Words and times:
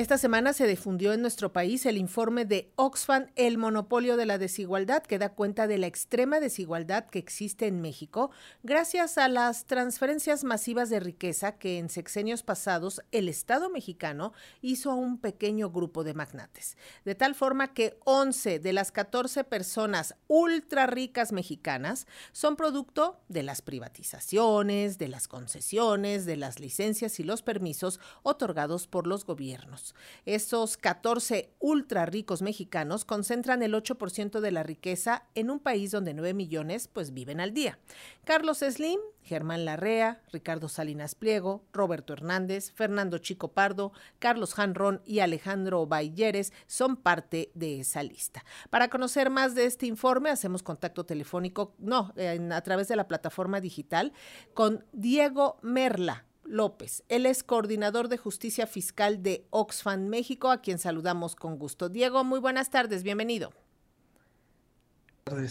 Esta 0.00 0.16
semana 0.16 0.52
se 0.52 0.68
difundió 0.68 1.12
en 1.12 1.22
nuestro 1.22 1.52
país 1.52 1.84
el 1.84 1.96
informe 1.96 2.44
de 2.44 2.70
Oxfam, 2.76 3.32
El 3.34 3.58
monopolio 3.58 4.16
de 4.16 4.26
la 4.26 4.38
desigualdad, 4.38 5.02
que 5.02 5.18
da 5.18 5.30
cuenta 5.30 5.66
de 5.66 5.76
la 5.76 5.88
extrema 5.88 6.38
desigualdad 6.38 7.06
que 7.06 7.18
existe 7.18 7.66
en 7.66 7.80
México 7.80 8.30
gracias 8.62 9.18
a 9.18 9.26
las 9.26 9.64
transferencias 9.64 10.44
masivas 10.44 10.88
de 10.88 11.00
riqueza 11.00 11.58
que 11.58 11.78
en 11.78 11.88
sexenios 11.90 12.44
pasados 12.44 13.02
el 13.10 13.28
Estado 13.28 13.70
mexicano 13.70 14.32
hizo 14.62 14.92
a 14.92 14.94
un 14.94 15.18
pequeño 15.18 15.68
grupo 15.70 16.04
de 16.04 16.14
magnates. 16.14 16.76
De 17.04 17.16
tal 17.16 17.34
forma 17.34 17.74
que 17.74 17.98
11 18.04 18.60
de 18.60 18.72
las 18.72 18.92
14 18.92 19.42
personas 19.42 20.14
ultra 20.28 20.86
ricas 20.86 21.32
mexicanas 21.32 22.06
son 22.30 22.54
producto 22.54 23.18
de 23.26 23.42
las 23.42 23.62
privatizaciones, 23.62 24.96
de 24.96 25.08
las 25.08 25.26
concesiones, 25.26 26.24
de 26.24 26.36
las 26.36 26.60
licencias 26.60 27.18
y 27.18 27.24
los 27.24 27.42
permisos 27.42 27.98
otorgados 28.22 28.86
por 28.86 29.08
los 29.08 29.24
gobiernos. 29.24 29.87
Estos 30.26 30.76
14 30.76 31.50
ultra 31.58 32.06
ricos 32.06 32.42
mexicanos 32.42 33.04
concentran 33.04 33.62
el 33.62 33.74
8% 33.74 34.40
de 34.40 34.50
la 34.50 34.62
riqueza 34.62 35.24
en 35.34 35.50
un 35.50 35.60
país 35.60 35.90
donde 35.90 36.14
9 36.14 36.34
millones 36.34 36.88
pues 36.88 37.12
viven 37.12 37.40
al 37.40 37.54
día. 37.54 37.78
Carlos 38.24 38.58
Slim, 38.58 39.00
Germán 39.22 39.64
Larrea, 39.64 40.22
Ricardo 40.32 40.68
Salinas 40.68 41.14
Pliego, 41.14 41.62
Roberto 41.72 42.14
Hernández, 42.14 42.72
Fernando 42.72 43.18
Chico 43.18 43.52
Pardo, 43.52 43.92
Carlos 44.18 44.54
Janrón 44.54 45.02
y 45.04 45.20
Alejandro 45.20 45.86
Bayeres 45.86 46.52
son 46.66 46.96
parte 46.96 47.50
de 47.54 47.80
esa 47.80 48.02
lista. 48.02 48.44
Para 48.70 48.88
conocer 48.88 49.30
más 49.30 49.54
de 49.54 49.66
este 49.66 49.86
informe, 49.86 50.30
hacemos 50.30 50.62
contacto 50.62 51.04
telefónico, 51.04 51.74
no, 51.78 52.12
a 52.50 52.60
través 52.62 52.88
de 52.88 52.96
la 52.96 53.08
plataforma 53.08 53.60
digital, 53.60 54.12
con 54.54 54.84
Diego 54.92 55.58
Merla, 55.62 56.24
López. 56.48 57.04
Él 57.08 57.26
es 57.26 57.42
coordinador 57.42 58.08
de 58.08 58.18
justicia 58.18 58.66
fiscal 58.66 59.22
de 59.22 59.46
Oxfam 59.50 60.08
México, 60.08 60.50
a 60.50 60.60
quien 60.60 60.78
saludamos 60.78 61.36
con 61.36 61.58
gusto. 61.58 61.88
Diego, 61.88 62.24
muy 62.24 62.40
buenas 62.40 62.70
tardes, 62.70 63.02
bienvenido. 63.02 63.52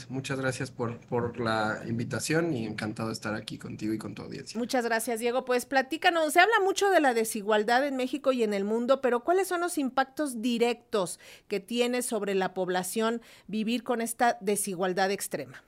Muchas 0.09 0.39
gracias 0.39 0.71
por, 0.71 0.99
por, 1.01 1.39
la 1.39 1.83
invitación 1.87 2.53
y 2.53 2.65
encantado 2.65 3.09
de 3.09 3.13
estar 3.13 3.35
aquí 3.35 3.57
contigo 3.57 3.93
y 3.93 3.97
con 3.97 4.15
tu 4.15 4.23
audiencia. 4.23 4.57
Muchas 4.57 4.85
gracias, 4.85 5.19
Diego. 5.19 5.45
Pues 5.45 5.65
platícanos, 5.65 6.33
se 6.33 6.39
habla 6.39 6.59
mucho 6.63 6.89
de 6.89 6.99
la 6.99 7.13
desigualdad 7.13 7.85
en 7.85 7.95
México 7.95 8.31
y 8.31 8.43
en 8.43 8.53
el 8.53 8.63
mundo, 8.63 9.01
pero 9.01 9.23
¿cuáles 9.23 9.47
son 9.47 9.61
los 9.61 9.77
impactos 9.77 10.41
directos 10.41 11.19
que 11.47 11.59
tiene 11.59 12.01
sobre 12.01 12.33
la 12.35 12.53
población 12.53 13.21
vivir 13.47 13.83
con 13.83 14.01
esta 14.01 14.37
desigualdad 14.41 15.11
extrema? 15.11 15.63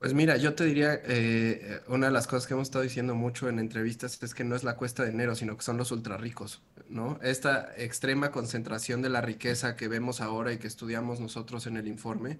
Pues 0.00 0.14
mira, 0.14 0.38
yo 0.38 0.54
te 0.54 0.64
diría, 0.64 0.98
eh, 1.04 1.82
una 1.86 2.06
de 2.06 2.12
las 2.12 2.26
cosas 2.26 2.46
que 2.46 2.54
hemos 2.54 2.68
estado 2.68 2.82
diciendo 2.82 3.14
mucho 3.14 3.50
en 3.50 3.58
entrevistas 3.58 4.18
es 4.22 4.32
que 4.32 4.44
no 4.44 4.56
es 4.56 4.64
la 4.64 4.76
cuesta 4.76 5.02
de 5.04 5.10
enero, 5.10 5.34
sino 5.34 5.58
que 5.58 5.62
son 5.62 5.76
los 5.76 5.92
ultra 5.92 6.16
ricos, 6.16 6.62
¿no? 6.88 7.18
Esta 7.22 7.70
extrema 7.76 8.30
concentración 8.30 9.02
de 9.02 9.10
la 9.10 9.20
riqueza 9.20 9.76
que 9.76 9.88
vemos 9.88 10.22
ahora 10.22 10.54
y 10.54 10.58
que 10.58 10.68
estudiamos 10.68 11.20
nosotros 11.20 11.66
en 11.66 11.76
el 11.76 11.86
informe, 11.86 12.38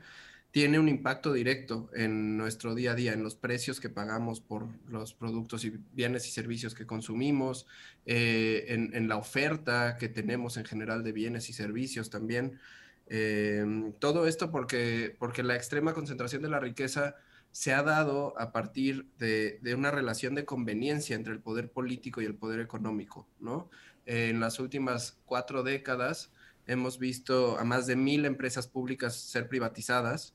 tiene 0.52 0.78
un 0.78 0.88
impacto 0.88 1.34
directo 1.34 1.90
en 1.94 2.38
nuestro 2.38 2.74
día 2.74 2.92
a 2.92 2.94
día, 2.94 3.12
en 3.12 3.22
los 3.22 3.34
precios 3.34 3.78
que 3.78 3.90
pagamos 3.90 4.40
por 4.40 4.66
los 4.88 5.12
productos 5.12 5.62
y 5.66 5.74
bienes 5.92 6.26
y 6.28 6.30
servicios 6.30 6.74
que 6.74 6.86
consumimos, 6.86 7.66
eh, 8.06 8.64
en, 8.68 9.06
la 9.06 9.18
oferta 9.18 9.98
que 9.98 10.08
tenemos 10.08 10.56
en 10.56 10.64
general 10.64 11.04
de 11.04 11.12
bienes 11.12 11.50
y 11.50 11.52
servicios 11.52 12.08
también. 12.08 12.58
Todo 13.98 14.26
esto 14.26 14.50
porque, 14.50 15.14
porque 15.18 15.42
la 15.42 15.56
extrema 15.56 15.92
concentración 15.92 16.40
de 16.40 16.48
la 16.48 16.60
riqueza 16.60 17.16
se 17.52 17.72
ha 17.72 17.82
dado 17.82 18.38
a 18.38 18.52
partir 18.52 19.06
de, 19.18 19.60
una 19.74 19.90
relación 19.90 20.34
de 20.34 20.44
conveniencia 20.44 21.16
entre 21.16 21.32
el 21.32 21.40
poder 21.40 21.70
político 21.70 22.22
y 22.22 22.24
el 22.24 22.34
poder 22.34 22.60
económico, 22.60 23.26
¿no? 23.40 23.70
en 24.06 24.40
las 24.40 24.58
últimas 24.58 25.18
cuatro 25.24 25.62
décadas 25.62 26.32
hemos 26.66 26.98
visto 26.98 27.58
a 27.58 27.64
más 27.64 27.86
de 27.86 27.96
mil 27.96 28.24
empresas 28.24 28.66
públicas 28.66 29.14
ser 29.16 29.48
privatizadas, 29.48 30.34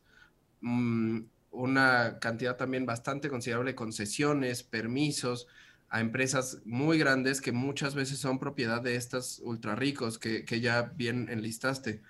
mm, 0.62 1.22
una 1.52 2.20
cantidad 2.20 2.58
también 2.58 2.86
bastante 2.86 3.30
considerable 3.30 3.72
de 3.72 3.76
concesiones, 3.76 4.64
permisos 4.64 5.48
a 5.90 6.02
empresas 6.02 6.62
muy 6.66 6.98
grandes 6.98 7.42
que 7.42 7.52
muchas 7.52 7.96
veces 7.96 8.20
son 8.20 8.40
propiedad 8.40 8.82
de 8.82 8.96
estos 8.96 9.40
ultra 9.40 9.76
ricos 9.76 10.20
que, 10.20 10.44
que 10.44 10.60
ya 10.60 10.94
bien 10.96 11.30
enlistaste. 11.30 12.02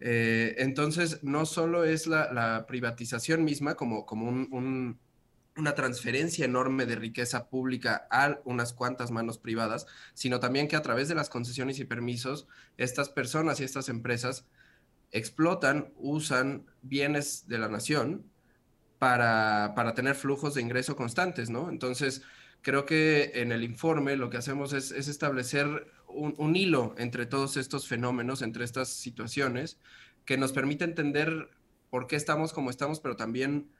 Eh, 0.00 0.54
entonces, 0.58 1.22
no 1.22 1.46
solo 1.46 1.84
es 1.84 2.06
la, 2.06 2.64
privatización 2.66 3.44
misma 3.44 3.74
como, 3.74 4.06
como 4.06 4.28
una 5.56 5.74
transferencia 5.74 6.44
enorme 6.44 6.86
de 6.86 6.96
riqueza 6.96 7.48
pública 7.48 8.06
a 8.10 8.38
unas 8.44 8.72
cuantas 8.72 9.10
manos 9.10 9.38
privadas, 9.38 9.86
sino 10.14 10.40
también 10.40 10.68
que 10.68 10.76
a 10.76 10.82
través 10.82 11.08
de 11.08 11.14
las 11.14 11.28
concesiones 11.28 11.78
y 11.80 11.84
permisos, 11.84 12.46
estas 12.76 13.08
personas 13.08 13.60
y 13.60 13.64
estas 13.64 13.88
empresas 13.88 14.46
explotan, 15.10 15.92
usan 15.96 16.66
bienes 16.82 17.48
de 17.48 17.58
la 17.58 17.68
nación 17.68 18.24
para, 18.98 19.74
tener 19.94 20.14
flujos 20.14 20.54
de 20.54 20.62
ingreso 20.62 20.96
constantes, 20.96 21.50
¿no? 21.50 21.70
Entonces, 21.70 22.22
creo 22.62 22.86
que 22.86 23.32
en 23.34 23.52
el 23.52 23.64
informe 23.64 24.16
lo 24.16 24.30
que 24.30 24.36
hacemos 24.36 24.72
es 24.72 24.92
establecer 24.92 25.86
un, 26.08 26.56
hilo 26.56 26.94
entre 26.98 27.26
todos 27.26 27.56
estos 27.56 27.86
fenómenos, 27.86 28.42
entre 28.42 28.64
estas 28.64 28.88
situaciones, 28.88 29.78
que 30.24 30.36
nos 30.36 30.52
permite 30.52 30.84
entender 30.84 31.48
por 31.90 32.06
qué 32.06 32.16
estamos 32.16 32.52
como 32.52 32.70
estamos, 32.70 33.00
pero 33.00 33.16
también 33.16 33.70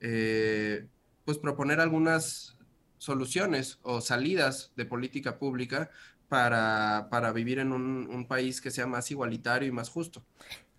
eh, 0.00 0.86
pues 1.24 1.38
proponer 1.38 1.80
algunas 1.80 2.56
soluciones 2.98 3.78
o 3.82 4.00
salidas 4.00 4.72
de 4.76 4.84
política 4.84 5.38
pública 5.38 5.90
para, 6.28 7.32
vivir 7.34 7.58
en 7.58 7.72
un, 7.72 8.26
país 8.26 8.60
que 8.60 8.70
sea 8.70 8.86
más 8.86 9.10
igualitario 9.10 9.68
y 9.68 9.72
más 9.72 9.90
justo. 9.90 10.24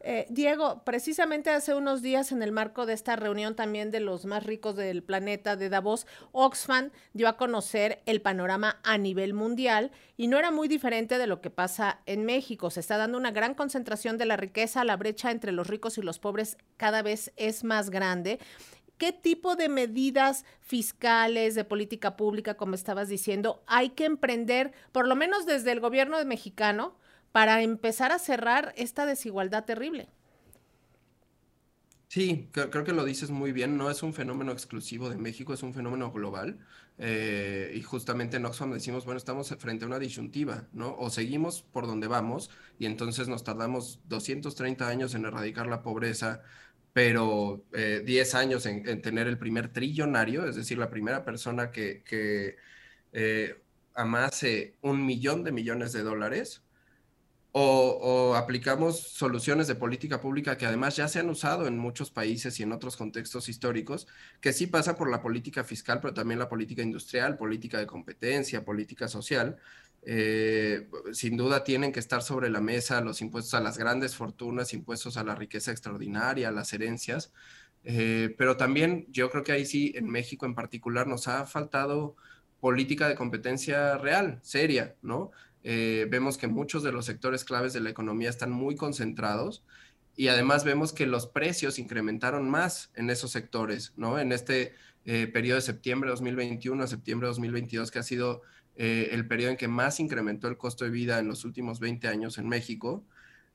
Eh, 0.05 0.25
Diego, 0.29 0.83
precisamente 0.83 1.49
hace 1.49 1.73
unos 1.73 2.01
días 2.01 2.33
en 2.33 2.43
el 2.43 2.51
marco 2.51 2.85
de 2.85 2.91
esta 2.91 3.15
reunión 3.15 3.55
también 3.55 3.89
de 3.89 4.01
los 4.01 4.25
más 4.25 4.43
ricos 4.43 4.75
del 4.75 5.01
planeta 5.01 5.55
de 5.55 5.69
Davos, 5.69 6.07
Oxfam 6.33 6.91
dio 7.13 7.29
a 7.29 7.37
conocer 7.37 8.01
el 8.05 8.21
panorama 8.21 8.81
a 8.83 8.97
nivel 8.97 9.33
mundial 9.33 9.91
y 10.17 10.27
no 10.27 10.37
era 10.37 10.51
muy 10.51 10.67
diferente 10.67 11.17
de 11.17 11.25
lo 11.25 11.39
que 11.39 11.49
pasa 11.49 12.01
en 12.05 12.25
México. 12.25 12.69
Se 12.69 12.81
está 12.81 12.97
dando 12.97 13.17
una 13.17 13.31
gran 13.31 13.53
concentración 13.53 14.17
de 14.17 14.25
la 14.25 14.35
riqueza, 14.35 14.83
la 14.83 14.97
brecha 14.97 15.31
entre 15.31 15.53
los 15.53 15.67
ricos 15.67 15.97
y 15.97 16.01
los 16.01 16.19
pobres 16.19 16.57
cada 16.75 17.01
vez 17.01 17.31
es 17.37 17.63
más 17.63 17.89
grande. 17.89 18.39
¿Qué 18.97 19.13
tipo 19.13 19.55
de 19.55 19.69
medidas 19.69 20.43
fiscales, 20.59 21.55
de 21.55 21.63
política 21.63 22.17
pública, 22.17 22.55
como 22.55 22.75
estabas 22.75 23.07
diciendo, 23.07 23.63
hay 23.67 23.91
que 23.91 24.03
emprender, 24.03 24.73
por 24.91 25.07
lo 25.07 25.15
menos 25.15 25.45
desde 25.45 25.71
el 25.71 25.79
gobierno 25.79 26.23
mexicano, 26.25 26.97
para 27.33 27.63
empezar 27.63 28.13
a 28.13 28.19
cerrar 28.19 28.73
esta 28.77 29.05
desigualdad 29.05 29.65
terrible. 29.65 30.07
Sí, 32.07 32.47
creo, 32.51 32.83
que 32.83 32.93
lo 32.93 33.03
dices 33.05 33.31
muy 33.31 33.51
bien, 33.51 33.75
no 33.75 33.89
es 33.89 34.03
un 34.03 34.13
fenómeno 34.13 34.51
exclusivo 34.51 35.09
de 35.09 35.17
México, 35.17 35.51
es 35.51 35.63
un 35.63 35.73
fenómeno 35.73 36.11
global. 36.11 36.59
Eh, 36.99 37.73
y 37.75 37.81
justamente 37.81 38.37
en 38.37 38.45
Oxfam 38.45 38.71
decimos, 38.71 39.03
bueno, 39.03 39.17
estamos 39.17 39.49
frente 39.57 39.83
a 39.83 39.87
una 39.87 39.97
disyuntiva, 39.97 40.67
¿no? 40.73 40.95
O 40.95 41.09
seguimos 41.09 41.63
por 41.63 41.87
donde 41.87 42.05
vamos 42.05 42.51
y 42.77 42.85
entonces 42.85 43.27
nos 43.27 43.43
tardamos 43.43 43.99
230 44.09 44.87
años 44.87 45.15
en 45.15 45.25
erradicar 45.25 45.65
la 45.65 45.81
pobreza, 45.81 46.43
pero 46.93 47.65
10 47.71 48.33
eh, 48.33 48.37
años 48.37 48.67
en, 48.67 49.01
tener 49.01 49.27
el 49.27 49.39
primer 49.39 49.73
trillonario, 49.73 50.45
es 50.47 50.55
decir, 50.55 50.77
la 50.77 50.91
primera 50.91 51.25
persona 51.25 51.71
que, 51.71 52.03
que 52.03 52.57
eh, 53.11 53.59
amase 53.95 54.77
un 54.81 55.03
millón 55.03 55.43
de 55.43 55.51
millones 55.51 55.93
de 55.93 56.03
dólares 56.03 56.61
o, 57.55 58.35
aplicamos 58.35 58.99
soluciones 58.99 59.67
de 59.67 59.75
política 59.75 60.19
pública 60.19 60.57
que 60.57 60.65
además 60.65 60.95
ya 60.95 61.07
se 61.07 61.19
han 61.19 61.29
usado 61.29 61.67
en 61.67 61.77
muchos 61.77 62.09
países 62.09 62.59
y 62.59 62.63
en 62.63 62.71
otros 62.71 62.97
contextos 62.97 63.47
históricos, 63.47 64.07
que 64.41 64.53
sí 64.53 64.67
pasa 64.67 64.95
por 64.97 65.09
la 65.09 65.21
política 65.21 65.63
fiscal, 65.63 65.99
pero 66.01 66.13
también 66.13 66.39
la 66.39 66.49
política 66.49 66.81
industrial, 66.81 67.37
política 67.37 67.77
de 67.77 67.85
competencia, 67.85 68.65
política 68.65 69.07
social. 69.07 69.57
Eh, 70.05 70.89
sin 71.13 71.37
duda 71.37 71.63
tienen 71.63 71.93
que 71.93 71.99
estar 71.99 72.23
sobre 72.23 72.49
la 72.49 72.59
mesa 72.59 72.99
los 73.01 73.21
impuestos 73.21 73.53
a 73.53 73.61
las 73.61 73.77
grandes 73.77 74.15
fortunas, 74.15 74.73
impuestos 74.73 75.15
a 75.15 75.23
la 75.23 75.35
riqueza 75.35 75.71
extraordinaria, 75.71 76.49
a 76.49 76.51
las 76.51 76.73
herencias, 76.73 77.31
eh, 77.83 78.33
pero 78.37 78.57
también 78.57 79.05
yo 79.09 79.29
creo 79.29 79.43
que 79.43 79.51
ahí 79.51 79.65
sí, 79.65 79.93
en 79.95 80.09
México 80.09 80.45
en 80.45 80.55
particular, 80.55 81.07
nos 81.07 81.27
ha 81.27 81.45
faltado 81.45 82.15
política 82.59 83.07
de 83.07 83.15
competencia 83.15 83.97
real, 83.97 84.39
seria, 84.41 84.95
¿no? 85.01 85.31
Eh, 85.63 86.07
vemos 86.09 86.37
que 86.37 86.47
muchos 86.47 86.83
de 86.83 86.91
los 86.91 87.05
sectores 87.05 87.45
claves 87.45 87.73
de 87.73 87.79
la 87.79 87.89
economía 87.89 88.29
están 88.29 88.51
muy 88.51 88.75
concentrados 88.75 89.63
y 90.15 90.27
además 90.27 90.65
vemos 90.65 90.91
que 90.93 91.05
los 91.05 91.25
precios 91.27 91.79
incrementaron 91.79 92.49
más 92.49 92.91
en 92.95 93.09
esos 93.09 93.31
sectores, 93.31 93.93
¿no? 93.95 94.19
En 94.19 94.31
este 94.31 94.73
eh, 95.05 95.27
periodo 95.27 95.55
de 95.55 95.61
septiembre 95.61 96.09
de 96.09 96.11
2021 96.11 96.83
a 96.83 96.87
septiembre 96.87 97.27
de 97.27 97.29
2022, 97.29 97.91
que 97.91 97.99
ha 97.99 98.03
sido 98.03 98.41
eh, 98.75 99.09
el 99.11 99.27
periodo 99.27 99.51
en 99.51 99.57
que 99.57 99.67
más 99.67 99.99
incrementó 99.99 100.47
el 100.47 100.57
costo 100.57 100.83
de 100.83 100.91
vida 100.91 101.19
en 101.19 101.27
los 101.27 101.45
últimos 101.45 101.79
20 101.79 102.07
años 102.07 102.37
en 102.37 102.47
México. 102.47 103.05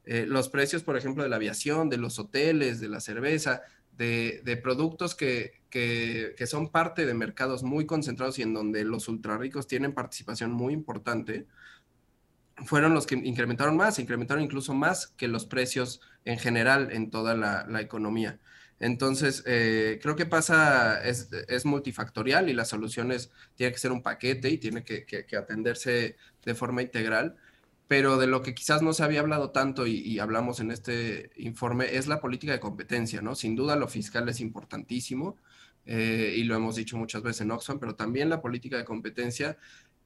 los 0.06 0.48
precios, 0.48 0.82
por 0.82 0.96
ejemplo, 0.96 1.22
de 1.22 1.28
la 1.28 1.36
aviación, 1.36 1.90
de 1.90 1.98
los 1.98 2.18
hoteles, 2.18 2.80
de 2.80 2.88
la 2.88 3.00
cerveza, 3.00 3.60
de, 3.98 4.60
productos 4.62 5.14
que, 5.14 5.60
que, 5.68 6.34
que, 6.36 6.46
son 6.46 6.70
parte 6.70 7.04
de 7.04 7.12
mercados 7.12 7.62
muy 7.62 7.84
concentrados 7.84 8.38
y 8.38 8.42
en 8.42 8.54
donde 8.54 8.84
los 8.84 9.08
ultra 9.08 9.36
ricos 9.36 9.66
tienen 9.66 9.92
participación 9.92 10.50
muy 10.52 10.72
importante, 10.72 11.46
fueron 12.64 12.94
los 12.94 13.06
que 13.06 13.14
incrementaron 13.14 13.76
más, 13.76 13.98
incrementaron 13.98 14.42
incluso 14.42 14.74
más 14.74 15.08
que 15.16 15.28
los 15.28 15.46
precios 15.46 16.00
en 16.24 16.38
general 16.38 16.90
en 16.92 17.10
toda 17.10 17.34
la, 17.34 17.80
economía. 17.80 18.38
Entonces, 18.80 19.42
eh, 19.46 19.98
creo 20.02 20.16
que 20.16 20.26
pasa, 20.26 21.02
es, 21.02 21.28
multifactorial 21.64 22.48
y 22.48 22.52
las 22.52 22.68
soluciones 22.68 23.30
tiene 23.56 23.72
que 23.72 23.78
ser 23.78 23.92
un 23.92 24.02
paquete 24.02 24.50
y 24.50 24.58
tiene 24.58 24.84
que, 24.84 25.26
atenderse 25.36 26.16
de 26.44 26.54
forma 26.54 26.82
integral. 26.82 27.36
Pero 27.88 28.18
de 28.18 28.26
lo 28.26 28.42
que 28.42 28.54
quizás 28.54 28.82
no 28.82 28.92
se 28.92 29.02
había 29.02 29.20
hablado 29.20 29.50
tanto 29.50 29.86
y, 29.86 30.18
hablamos 30.18 30.60
en 30.60 30.70
este 30.70 31.30
informe 31.36 31.96
es 31.96 32.06
la 32.06 32.20
política 32.20 32.52
de 32.52 32.60
competencia, 32.60 33.22
¿no? 33.22 33.34
Sin 33.34 33.56
duda 33.56 33.76
lo 33.76 33.88
fiscal 33.88 34.28
es 34.28 34.40
importantísimo 34.40 35.38
eh, 35.86 36.34
y 36.36 36.44
lo 36.44 36.54
hemos 36.54 36.76
dicho 36.76 36.98
muchas 36.98 37.22
veces 37.22 37.40
en 37.42 37.50
Oxfam, 37.50 37.78
pero 37.78 37.94
también 37.94 38.28
la 38.28 38.42
política 38.42 38.76
de 38.76 38.84
competencia 38.84 39.56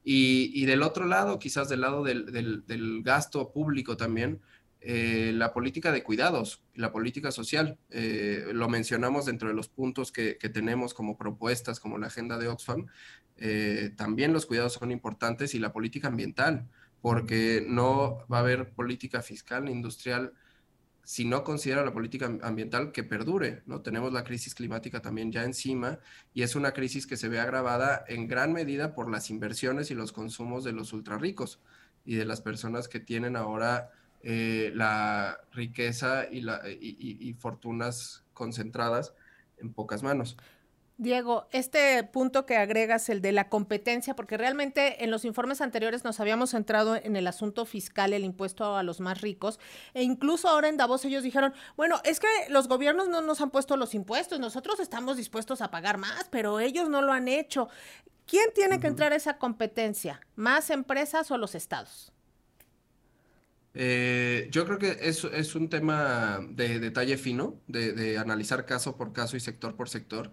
y, 0.03 0.65
del 0.65 0.83
otro 0.83 1.05
lado, 1.05 1.39
quizás 1.39 1.69
del 1.69 1.81
lado 1.81 2.03
del, 2.03 3.01
gasto 3.03 3.51
público 3.51 3.95
también, 3.95 4.41
eh, 4.81 5.31
la 5.33 5.53
política 5.53 5.93
de 5.93 6.03
cuidados, 6.03 6.61
la 6.75 6.91
política 6.91 7.31
social. 7.31 7.77
Eh, 7.89 8.47
lo 8.53 8.67
mencionamos 8.67 9.25
dentro 9.25 9.47
de 9.47 9.53
los 9.53 9.69
puntos 9.69 10.11
que, 10.11 10.35
tenemos 10.53 10.93
como 10.93 11.17
propuestas, 11.17 11.79
como 11.79 11.97
la 11.97 12.07
agenda 12.07 12.37
de 12.37 12.49
Oxfam. 12.49 12.87
Eh, 13.37 13.91
también 13.95 14.33
los 14.33 14.45
cuidados 14.45 14.73
son 14.73 14.91
importantes 14.91 15.55
y 15.55 15.59
la 15.59 15.71
política 15.71 16.09
ambiental, 16.09 16.67
porque 17.01 17.65
no 17.65 18.25
va 18.31 18.37
a 18.37 18.41
haber 18.41 18.71
política 18.73 19.21
fiscal, 19.21 19.69
industrial 19.69 20.33
si 21.03 21.25
no 21.25 21.43
considera 21.43 21.83
la 21.83 21.93
política 21.93 22.31
ambiental 22.41 22.91
que 22.91 23.03
perdure, 23.03 23.61
¿no? 23.65 23.81
Tenemos 23.81 24.13
la 24.13 24.23
crisis 24.23 24.55
climática 24.55 25.01
también 25.01 25.31
ya 25.31 25.43
encima 25.43 25.99
y 26.33 26.43
es 26.43 26.55
una 26.55 26.71
crisis 26.71 27.05
que 27.05 27.17
se 27.17 27.29
ve 27.29 27.39
agravada 27.39 28.05
en 28.07 28.27
gran 28.27 28.53
medida 28.53 28.93
por 28.95 29.11
las 29.11 29.29
inversiones 29.29 29.91
y 29.91 29.95
los 29.95 30.11
consumos 30.13 30.63
de 30.63 30.71
los 30.71 30.93
ultrarricos 30.93 31.59
y 32.05 32.15
de 32.15 32.25
las 32.25 32.41
personas 32.41 32.87
que 32.87 32.99
tienen 32.99 33.35
ahora 33.35 33.91
eh, 34.21 34.71
la 34.75 35.39
riqueza 35.51 36.25
y, 36.31 36.41
la, 36.41 36.61
y 36.69 37.33
fortunas 37.33 38.23
concentradas 38.33 39.13
en 39.57 39.73
pocas 39.73 40.03
manos. 40.03 40.37
Diego, 40.97 41.47
este 41.51 42.03
punto 42.03 42.45
que 42.45 42.55
agregas, 42.55 43.09
el 43.09 43.21
de 43.21 43.31
la 43.31 43.49
competencia, 43.49 44.15
porque 44.15 44.37
realmente 44.37 45.03
en 45.03 45.09
los 45.09 45.25
informes 45.25 45.59
anteriores 45.59 46.03
nos 46.03 46.19
habíamos 46.19 46.51
centrado 46.51 46.95
en 46.95 47.15
el 47.15 47.25
asunto 47.25 47.65
fiscal, 47.65 48.13
el 48.13 48.23
impuesto 48.23 48.75
a 48.75 48.83
los 48.83 48.99
más 48.99 49.21
ricos, 49.21 49.59
e 49.95 50.03
incluso 50.03 50.47
ahora 50.47 50.69
en 50.69 50.77
Davos 50.77 51.03
ellos 51.05 51.23
dijeron, 51.23 51.53
bueno, 51.75 51.99
es 52.03 52.19
que 52.19 52.27
los 52.49 52.67
gobiernos 52.67 53.09
no 53.09 53.21
nos 53.21 53.41
han 53.41 53.49
puesto 53.49 53.75
los 53.75 53.95
impuestos, 53.95 54.39
nosotros 54.39 54.79
estamos 54.79 55.17
dispuestos 55.17 55.61
a 55.61 55.71
pagar 55.71 55.97
más, 55.97 56.27
pero 56.29 56.59
ellos 56.59 56.89
no 56.89 57.01
lo 57.01 57.11
han 57.11 57.27
hecho. 57.27 57.69
¿Quién 58.27 58.45
tiene 58.53 58.79
que 58.79 58.87
entrar 58.87 59.13
a 59.13 59.15
esa 59.15 59.37
competencia? 59.37 60.21
¿Más 60.35 60.69
empresas 60.69 61.29
o 61.31 61.37
los 61.37 61.55
estados? 61.55 62.13
Eh, 63.73 64.47
yo 64.51 64.65
creo 64.65 64.77
que 64.77 64.99
es, 65.01 65.23
es 65.23 65.55
un 65.55 65.69
tema 65.69 66.39
de 66.51 66.79
detalle 66.79 67.17
fino, 67.17 67.59
de, 67.67 67.93
de 67.93 68.19
analizar 68.19 68.65
caso 68.65 68.95
por 68.95 69.11
caso 69.11 69.35
y 69.35 69.39
sector 69.39 69.75
por 69.75 69.89
sector. 69.89 70.31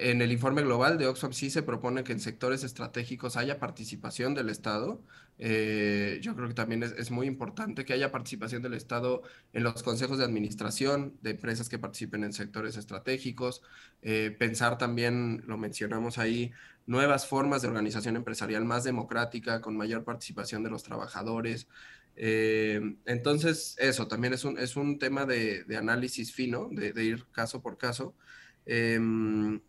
En 0.00 0.22
el 0.22 0.30
informe 0.30 0.62
global 0.62 0.96
de 0.96 1.08
Oxfam 1.08 1.32
sí 1.32 1.50
se 1.50 1.64
propone 1.64 2.04
que 2.04 2.12
en 2.12 2.20
sectores 2.20 2.62
estratégicos 2.62 3.36
haya 3.36 3.58
participación 3.58 4.32
del 4.32 4.48
Estado. 4.48 5.02
Eh, 5.40 6.20
yo 6.22 6.36
creo 6.36 6.46
que 6.46 6.54
también 6.54 6.84
es, 6.84 7.10
muy 7.10 7.26
importante 7.26 7.84
que 7.84 7.94
haya 7.94 8.12
participación 8.12 8.62
del 8.62 8.74
Estado 8.74 9.22
en 9.52 9.64
los 9.64 9.82
consejos 9.82 10.18
de 10.18 10.24
administración 10.24 11.18
de 11.20 11.30
empresas 11.30 11.68
que 11.68 11.80
participen 11.80 12.22
en 12.22 12.32
sectores 12.32 12.76
estratégicos. 12.76 13.60
Eh, 14.02 14.36
pensar 14.38 14.78
también, 14.78 15.42
lo 15.48 15.58
mencionamos 15.58 16.18
ahí, 16.18 16.52
nuevas 16.86 17.26
formas 17.26 17.62
de 17.62 17.68
organización 17.68 18.14
empresarial 18.14 18.64
más 18.64 18.84
democrática, 18.84 19.60
con 19.60 19.76
mayor 19.76 20.04
participación 20.04 20.62
de 20.62 20.70
los 20.70 20.84
trabajadores. 20.84 21.66
Eh, 22.14 22.80
entonces, 23.04 23.74
eso 23.80 24.06
también 24.06 24.32
es 24.32 24.44
un, 24.44 24.56
es 24.58 24.76
un 24.76 25.00
tema 25.00 25.26
de, 25.26 25.64
análisis 25.76 26.32
fino, 26.32 26.68
de, 26.70 26.92
de, 26.92 27.04
ir 27.04 27.26
caso 27.32 27.60
por 27.60 27.78
caso. 27.78 28.14
Em, 28.64 29.60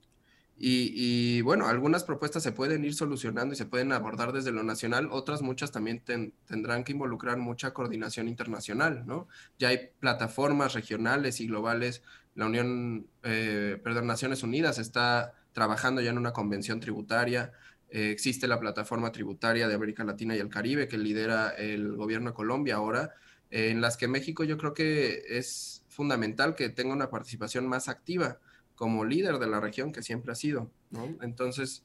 y, 0.61 1.39
bueno, 1.41 1.67
algunas 1.67 2.03
propuestas 2.03 2.43
se 2.43 2.51
pueden 2.51 2.83
ir 2.83 2.93
solucionando 2.93 3.53
y 3.53 3.57
se 3.57 3.65
pueden 3.65 3.93
abordar 3.93 4.33
desde 4.33 4.51
lo 4.51 4.61
nacional, 4.61 5.07
otras 5.09 5.41
muchas 5.41 5.71
también 5.71 6.03
tendrán 6.45 6.83
que 6.83 6.91
involucrar 6.91 7.37
mucha 7.37 7.73
coordinación 7.73 8.27
internacional, 8.27 9.05
¿no? 9.07 9.29
Ya 9.57 9.69
hay 9.69 9.91
plataformas 10.01 10.73
regionales 10.73 11.39
y 11.39 11.47
globales, 11.47 12.03
la 12.35 12.47
Unión, 12.47 13.07
eh, 13.23 13.79
perdón, 13.81 14.07
Naciones 14.07 14.43
Unidas 14.43 14.79
está 14.79 15.33
trabajando 15.53 16.01
ya 16.01 16.09
en 16.09 16.17
una 16.17 16.33
convención 16.33 16.81
tributaria, 16.81 17.53
eh, 17.89 18.11
existe 18.11 18.45
la 18.45 18.59
plataforma 18.59 19.13
tributaria 19.13 19.69
de 19.69 19.75
América 19.75 20.03
Latina 20.03 20.35
y 20.35 20.39
el 20.39 20.49
Caribe 20.49 20.89
que 20.89 20.97
lidera 20.97 21.51
el 21.51 21.95
gobierno 21.95 22.31
de 22.31 22.35
Colombia 22.35 22.75
ahora, 22.75 23.13
en 23.49 23.79
las 23.79 23.95
que 23.95 24.09
México 24.09 24.43
yo 24.43 24.57
creo 24.57 24.73
que 24.73 25.23
es 25.29 25.83
fundamental 25.87 26.53
que 26.53 26.69
tenga 26.69 26.93
una 26.93 27.09
participación 27.09 27.65
más 27.65 27.87
activa 27.87 28.39
como 28.79 29.03
líder 29.03 29.39
de 29.39 29.47
la 29.47 29.59
región 29.59 29.91
que 29.91 30.01
siempre 30.01 30.31
ha 30.31 30.35
sido, 30.35 30.71
¿no? 30.89 31.17
Entonces, 31.21 31.83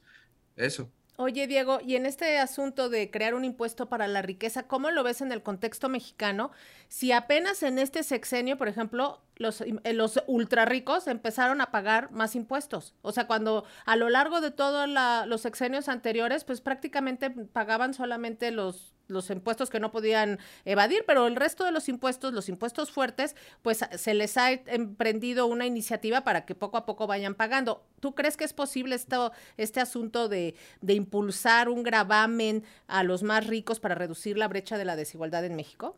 eso. 0.55 0.93
Oye, 1.17 1.49
Diego, 1.49 1.81
y 1.85 1.96
en 1.96 2.06
este 2.06 2.38
asunto 2.38 2.88
de 2.88 3.11
crear 3.11 3.35
un 3.35 3.44
impuesto 3.44 3.88
para 3.88 4.06
la 4.06 4.23
riqueza, 4.23 4.69
¿cómo 4.69 4.93
lo 4.93 5.02
ves 5.02 5.20
en 5.20 5.32
el 5.32 5.43
contexto 5.43 5.88
mexicano? 5.88 6.52
Si 6.87 7.11
apenas 7.11 7.64
en 7.64 7.81
este 7.81 8.05
sexenio, 8.05 8.56
por 8.56 8.69
ejemplo, 8.69 9.25
los, 9.35 9.61
eh, 9.61 9.93
los 9.93 10.23
ultra 10.29 10.67
ricos 10.67 11.08
empezaron 11.08 11.61
a 11.61 11.73
pagar 11.73 12.12
más 12.12 12.37
impuestos. 12.37 12.94
O 13.02 13.11
sea, 13.11 13.26
cuando 13.26 13.64
a 13.87 13.96
lo 13.96 14.08
largo 14.08 14.41
de 14.41 14.52
todos 14.52 14.88
los 15.26 15.41
sexenios 15.41 15.88
anteriores, 15.88 16.44
pues 16.44 16.61
prácticamente 16.61 17.29
pagaban 17.29 17.93
solamente 17.93 18.52
los 18.52 18.94
los 19.09 19.31
impuestos 19.31 19.71
que 19.71 19.81
no 19.81 19.91
podían 19.91 20.39
evadir, 20.65 21.05
pero 21.06 21.27
el 21.27 21.37
resto 21.37 21.65
de 21.65 21.73
los 21.73 21.89
impuestos, 21.89 22.33
los 22.33 22.49
impuestos 22.49 22.91
fuertes, 22.91 23.37
pues 23.62 23.85
se 23.97 24.15
les 24.15 24.37
ha 24.37 24.53
emprendido 24.53 25.47
una 25.47 25.67
iniciativa 25.67 26.23
para 26.23 26.45
que 26.45 26.55
poco 26.55 26.77
a 26.77 26.87
poco 26.87 27.06
vayan 27.06 27.35
pagando. 27.35 27.85
¿Tú 28.01 28.15
crees 28.15 28.37
que 28.37 28.45
es 28.45 28.53
posible 28.53 28.95
esto, 28.95 29.33
este 29.56 29.81
asunto 29.81 30.29
de, 30.29 30.55
de 30.81 30.95
impulsar 30.95 31.69
un 31.69 31.83
gravamen 31.83 32.65
a 32.87 33.03
los 33.03 33.23
más 33.23 33.47
ricos 33.47 33.81
para 33.81 33.95
reducir 33.95 34.39
la 34.39 34.49
brecha 34.49 34.79
de 34.79 34.85
la 34.85 34.97
desigualdad 34.97 35.45
en 35.45 35.56
México? 35.56 35.97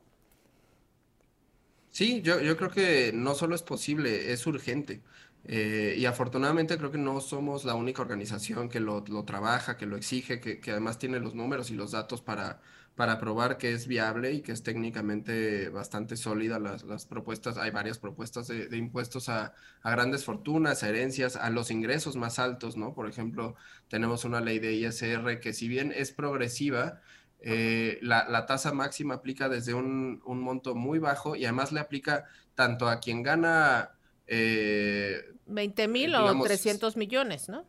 Sí, 1.91 2.20
yo, 2.20 2.41
yo 2.41 2.58
creo 2.58 2.70
que 2.70 3.11
no 3.14 3.35
solo 3.35 3.55
es 3.55 3.62
posible, 3.62 4.31
es 4.32 4.47
urgente. 4.47 5.00
Eh, 5.44 5.94
y 5.97 6.05
afortunadamente 6.06 6.76
creo 6.76 6.91
que 6.91 6.99
no 6.99 7.20
somos 7.20 7.64
la 7.64 7.75
única 7.75 8.03
organización 8.03 8.69
que 8.69 8.81
lo, 8.81 9.05
lo 9.08 9.25
trabaja, 9.25 9.76
que 9.76 9.87
lo 9.87 9.97
exige, 9.97 10.41
que, 10.41 10.61
que, 10.61 10.73
además 10.73 10.99
tiene 10.99 11.20
los 11.20 11.35
números 11.35 11.70
y 11.70 11.75
los 11.75 11.93
datos 11.93 12.20
para, 12.20 12.61
para 12.96 13.20
probar 13.20 13.58
que 13.58 13.72
es 13.72 13.87
viable 13.87 14.32
y 14.32 14.40
que 14.40 14.52
es 14.52 14.62
técnicamente 14.62 15.69
bastante 15.69 16.17
sólida 16.17 16.58
las, 16.58 16.82
las 16.82 17.05
propuestas. 17.05 17.58
Hay 17.58 17.70
varias 17.70 17.98
propuestas 17.98 18.48
de, 18.48 18.74
impuestos 18.76 19.29
a, 19.29 19.53
a, 19.82 19.91
grandes 19.91 20.24
fortunas, 20.24 20.82
a 20.82 20.88
herencias, 20.88 21.36
a 21.36 21.50
los 21.50 21.70
ingresos 21.70 22.17
más 22.17 22.38
altos, 22.38 22.79
¿no? 22.79 22.94
Por 22.94 23.06
ejemplo, 23.06 23.55
tenemos 23.88 24.24
una 24.24 24.41
ley 24.41 24.58
de 24.58 24.72
ISR 24.72 25.41
que 25.41 25.53
si 25.53 25.69
bien 25.69 25.93
es 25.94 26.10
progresiva, 26.10 27.03
eh, 27.41 27.98
la, 28.00 28.26
la, 28.31 28.46
tasa 28.46 28.72
máxima 28.72 29.17
aplica 29.17 29.50
desde 29.50 29.74
un, 29.74 30.22
un, 30.24 30.41
monto 30.41 30.74
muy 30.74 30.98
bajo 30.98 31.36
y 31.36 31.44
además 31.44 31.72
le 31.72 31.81
aplica 31.81 32.24
tanto 32.55 32.88
a 32.88 32.98
quien 32.98 33.22
gana... 33.22 33.91
Eh, 34.26 35.34
20 35.44 35.86
mil 35.88 36.15
o 36.15 36.43
300 36.43 36.96
millones, 36.96 37.50
¿no? 37.50 37.67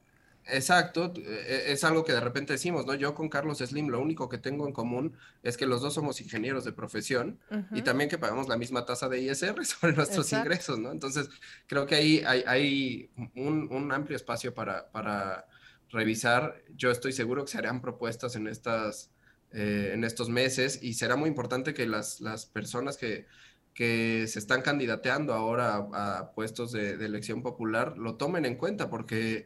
Exacto, 0.49 1.13
e, 1.15 1.71
es 1.71 1.83
algo 1.83 2.03
que 2.03 2.13
de 2.13 2.19
repente 2.19 2.53
decimos, 2.53 2.85
¿no? 2.85 2.93
Yo 2.95 3.13
con 3.13 3.29
Carlos 3.29 3.59
Slim 3.59 3.89
lo 3.89 3.99
único 3.99 4.29
que 4.29 4.37
tengo 4.37 4.67
en 4.67 4.73
común 4.73 5.17
es 5.43 5.57
que 5.57 5.65
los 5.65 5.81
dos 5.81 5.93
somos 5.93 6.21
ingenieros 6.21 6.63
de 6.63 6.71
profesión 6.71 7.39
y 7.71 7.81
también 7.81 8.09
que 8.09 8.17
pagamos 8.17 8.47
la 8.47 8.57
misma 8.57 8.85
tasa 8.85 9.09
de 9.09 9.21
ISR 9.21 9.65
sobre 9.65 9.93
nuestros 9.93 10.31
ingresos, 10.33 10.79
¿no? 10.79 10.91
Entonces, 10.91 11.29
creo 11.67 11.85
que 11.85 11.95
ahí 11.95 12.23
hay, 12.25 12.43
hay 12.47 13.09
un, 13.35 13.91
amplio 13.91 14.15
espacio 14.15 14.53
para, 14.53 14.89
para, 14.91 15.45
revisar. 15.89 16.61
Yo 16.75 16.91
estoy 16.91 17.13
seguro 17.13 17.45
que 17.45 17.51
se 17.51 17.57
harán 17.57 17.81
propuestas 17.81 18.35
en, 18.35 18.47
estas, 18.47 19.09
eh, 19.53 19.91
en 19.93 20.03
estos 20.03 20.27
meses 20.27 20.79
y 20.81 20.95
será 20.95 21.15
muy 21.15 21.29
importante 21.29 21.73
que 21.73 21.85
las, 21.85 22.19
las 22.19 22.45
personas 22.45 22.97
que, 22.97 23.25
que 23.73 24.25
se 24.27 24.39
están 24.39 24.61
candidateando 24.61 25.33
ahora 25.33 25.87
a, 25.93 26.31
puestos 26.31 26.73
de, 26.73 26.97
de 26.97 27.05
elección 27.05 27.41
popular 27.41 27.97
lo 27.97 28.15
tomen 28.15 28.43
en 28.45 28.55
cuenta 28.55 28.89
porque 28.89 29.45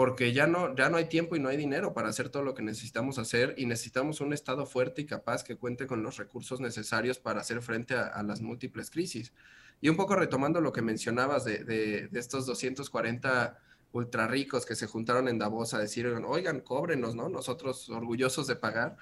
porque 0.00 0.32
ya 0.32 0.46
no, 0.46 0.74
ya 0.74 0.88
no 0.88 0.96
hay 0.96 1.10
tiempo 1.10 1.36
y 1.36 1.40
no 1.40 1.50
hay 1.50 1.58
dinero 1.58 1.92
para 1.92 2.08
hacer 2.08 2.30
todo 2.30 2.42
lo 2.42 2.54
que 2.54 2.62
necesitamos 2.62 3.18
hacer 3.18 3.52
y 3.58 3.66
necesitamos 3.66 4.22
un 4.22 4.32
Estado 4.32 4.64
fuerte 4.64 5.02
y 5.02 5.04
capaz 5.04 5.44
que 5.44 5.58
cuente 5.58 5.86
con 5.86 6.02
los 6.02 6.16
recursos 6.16 6.58
necesarios 6.58 7.18
para 7.18 7.42
hacer 7.42 7.60
frente 7.60 7.94
a, 7.94 8.22
las 8.22 8.40
múltiples 8.40 8.90
crisis. 8.90 9.34
Y 9.82 9.90
un 9.90 9.98
poco 9.98 10.16
retomando 10.16 10.62
lo 10.62 10.72
que 10.72 10.80
mencionabas 10.80 11.44
de, 11.44 11.64
de, 11.64 12.08
estos 12.18 12.46
240 12.46 13.58
ultra 13.92 14.26
ricos 14.26 14.64
que 14.64 14.74
se 14.74 14.86
juntaron 14.86 15.28
en 15.28 15.38
Davos 15.38 15.74
a 15.74 15.78
decir, 15.78 16.06
oigan, 16.06 16.60
cóbrenos, 16.60 17.14
¿no? 17.14 17.28
Nosotros 17.28 17.90
orgullosos 17.90 18.46
de 18.46 18.56
pagar. 18.56 18.96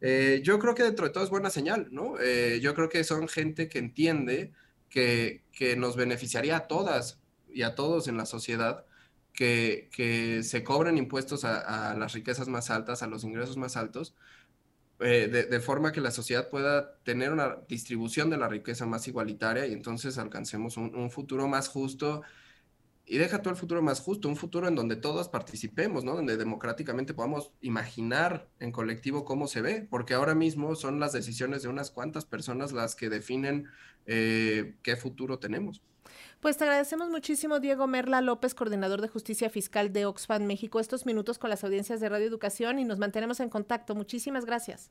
Eh, 0.00 0.42
yo 0.44 0.60
creo 0.60 0.76
que 0.76 0.84
dentro 0.84 1.06
de 1.06 1.12
todo 1.12 1.24
es 1.24 1.30
buena 1.30 1.50
señal, 1.50 1.88
¿no? 1.90 2.20
Eh, 2.20 2.60
yo 2.62 2.72
creo 2.76 2.88
que 2.88 3.02
son 3.02 3.26
gente 3.26 3.68
que 3.68 3.80
entiende 3.80 4.52
que, 4.90 5.42
que 5.50 5.74
nos 5.74 5.96
beneficiaría 5.96 6.56
a 6.56 6.68
todas 6.68 7.18
y 7.52 7.62
a 7.62 7.74
todos 7.74 8.06
en 8.06 8.16
la 8.16 8.26
sociedad 8.26 8.85
que, 9.36 10.40
se 10.42 10.64
cobren 10.64 10.98
impuestos 10.98 11.44
a, 11.44 11.94
las 11.94 12.12
riquezas 12.14 12.48
más 12.48 12.70
altas, 12.70 13.02
a 13.02 13.06
los 13.06 13.22
ingresos 13.22 13.56
más 13.56 13.76
altos, 13.76 14.14
eh, 14.98 15.28
de, 15.28 15.60
forma 15.60 15.92
que 15.92 16.00
la 16.00 16.10
sociedad 16.10 16.48
pueda 16.48 16.96
tener 17.04 17.30
una 17.32 17.58
distribución 17.68 18.30
de 18.30 18.38
la 18.38 18.48
riqueza 18.48 18.86
más 18.86 19.06
igualitaria 19.08 19.66
y 19.66 19.72
entonces 19.74 20.18
alcancemos 20.18 20.76
un, 20.76 21.10
futuro 21.10 21.46
más 21.48 21.68
justo. 21.68 22.22
Y 23.08 23.18
deja 23.18 23.40
todo 23.40 23.52
el 23.52 23.56
futuro 23.56 23.82
más 23.82 24.00
justo, 24.00 24.28
un 24.28 24.36
futuro 24.36 24.66
en 24.66 24.74
donde 24.74 24.96
todos 24.96 25.28
participemos, 25.28 26.02
¿no? 26.02 26.16
Donde 26.16 26.36
democráticamente 26.36 27.14
podamos 27.14 27.52
imaginar 27.60 28.48
en 28.58 28.72
colectivo 28.72 29.24
cómo 29.24 29.46
se 29.46 29.60
ve, 29.60 29.86
porque 29.88 30.14
ahora 30.14 30.34
mismo 30.34 30.74
son 30.74 30.98
las 30.98 31.12
decisiones 31.12 31.62
de 31.62 31.68
unas 31.68 31.92
cuantas 31.92 32.24
personas 32.24 32.72
las 32.72 32.96
que 32.96 33.08
definen 33.08 33.68
eh, 34.06 34.74
qué 34.82 34.96
futuro 34.96 35.38
tenemos. 35.38 35.82
Pues 36.40 36.56
te 36.56 36.64
agradecemos 36.64 37.10
muchísimo, 37.10 37.60
Diego 37.60 37.86
Merla 37.86 38.20
López, 38.20 38.54
coordinador 38.54 39.00
de 39.00 39.08
justicia 39.08 39.50
fiscal 39.50 39.92
de 39.92 40.06
Oxfam 40.06 40.44
México, 40.44 40.80
estos 40.80 41.06
minutos 41.06 41.38
con 41.38 41.50
las 41.50 41.64
audiencias 41.64 42.00
de 42.00 42.08
Radio 42.08 42.26
Educación 42.26 42.78
y 42.78 42.84
nos 42.84 42.98
mantenemos 42.98 43.40
en 43.40 43.48
contacto. 43.48 43.94
Muchísimas 43.94 44.44
gracias. 44.44 44.90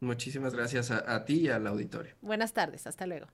Muchísimas 0.00 0.54
gracias 0.54 0.90
a, 0.90 1.14
a 1.14 1.24
ti 1.24 1.40
y 1.40 1.48
al 1.48 1.66
auditorio. 1.66 2.14
Buenas 2.20 2.52
tardes, 2.52 2.86
hasta 2.86 3.06
luego. 3.06 3.26